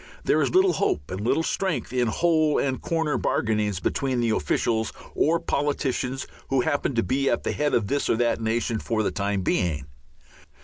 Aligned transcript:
There 0.23 0.41
is 0.41 0.49
little 0.55 0.73
hope 0.73 1.11
and 1.11 1.21
little 1.21 1.43
strength 1.43 1.93
in 1.93 2.07
hole 2.07 2.57
and 2.57 2.81
corner 2.81 3.19
bargainings 3.19 3.79
between 3.79 4.19
the 4.19 4.31
officials 4.31 4.91
or 5.13 5.39
politicians 5.39 6.25
who 6.49 6.61
happen 6.61 6.95
to 6.95 7.03
be 7.03 7.29
at 7.29 7.43
the 7.43 7.51
head 7.51 7.75
of 7.75 7.85
this 7.85 8.09
or 8.09 8.15
that 8.15 8.41
nation 8.41 8.79
for 8.79 9.03
the 9.03 9.11
time 9.11 9.43
being. 9.43 9.85